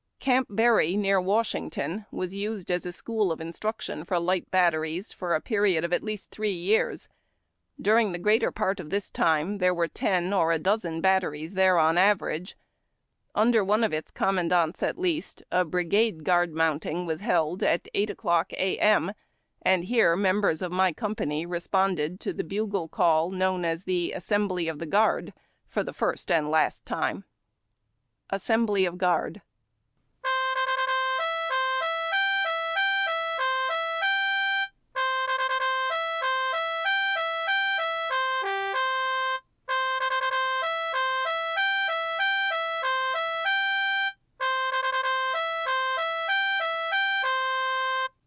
Camp 0.19 0.47
Barry, 0.51 0.95
near 0.95 1.19
Washington, 1.19 2.05
was 2.11 2.31
used 2.33 2.69
as 2.69 2.85
a 2.85 2.91
school 2.91 3.31
of 3.31 3.41
instruction 3.41 4.03
for 4.05 4.19
light 4.19 4.49
batteries, 4.51 5.11
for 5.11 5.33
a 5.33 5.41
period 5.41 5.83
of 5.83 5.93
at 5.93 6.03
least 6.03 6.29
three 6.29 6.51
years. 6.51 7.07
During 7.81 8.11
the 8.11 8.19
greater 8.19 8.51
part 8.51 8.79
of 8.79 8.91
this 8.91 9.09
time 9.09 9.57
there 9.57 9.73
were 9.73 9.87
ten 9.87 10.31
or 10.31 10.51
a 10.51 10.59
dozen 10.59 11.01
batteries 11.01 11.55
there 11.55 11.79
on 11.79 11.97
an 11.97 12.03
average. 12.03 12.55
Under 13.33 13.63
one 13.63 13.83
of 13.83 13.93
its 13.93 14.11
commandants, 14.11 14.83
at 14.83 14.99
least, 14.99 15.41
a 15.51 15.65
brigade 15.65 16.23
guard 16.23 16.53
mounting 16.53 17.07
was 17.07 17.21
held 17.21 17.63
at 17.63 17.87
eight 17.95 18.09
o'clock 18.09 18.51
a. 18.53 18.77
m., 18.79 19.13
and 19.63 19.85
here 19.85 20.15
members 20.15 20.61
of 20.61 20.71
my 20.71 20.91
company 20.91 21.45
re 21.47 21.59
sponded 21.59 22.19
to 22.19 22.33
the 22.33 22.43
bugle 22.43 22.87
call 22.87 23.31
known 23.31 23.65
as 23.65 23.83
the 23.85 24.11
"Assembly 24.11 24.67
of 24.67 24.87
Guard," 24.89 25.33
for 25.67 25.83
the 25.83 25.93
first 25.93 26.29
and 26.29 26.49
last 26.51 26.85
time. 26.85 27.23
190 28.29 28.29
HARD 28.31 28.31
TACK 28.31 28.31
AND 28.31 28.31
COFFEE. 28.31 28.35
Assembly 28.35 28.85
of 28.85 28.95
Guakd. 28.95 29.41